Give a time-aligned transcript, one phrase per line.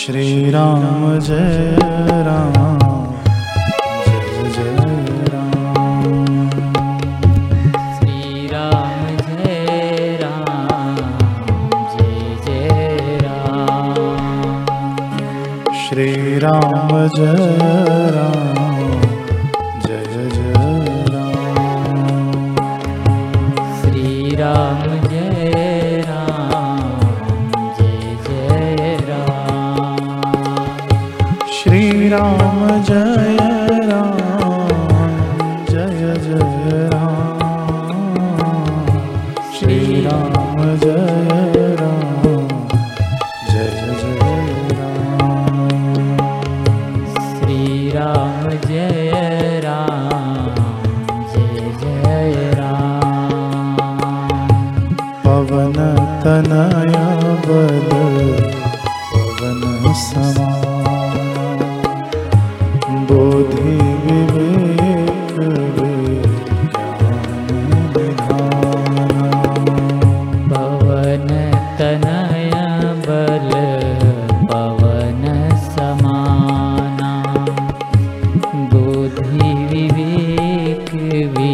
[0.00, 1.76] श्रीराम जय
[2.26, 2.69] राम।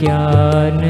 [0.00, 0.89] ज्ञान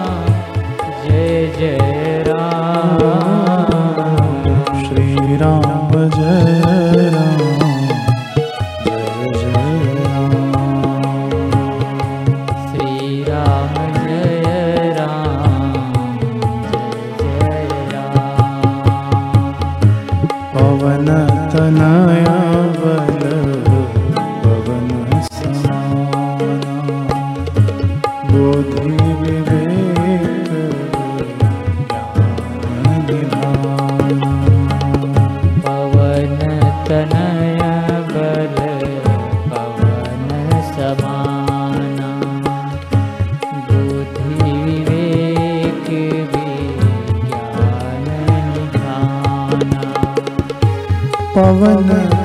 [9.33, 9.70] soldier.
[51.61, 52.20] पवन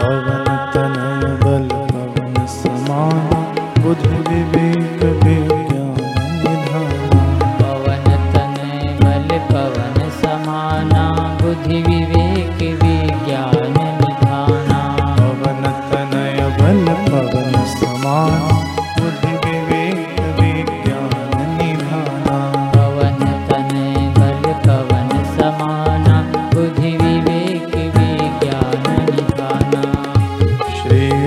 [0.00, 0.37] Over.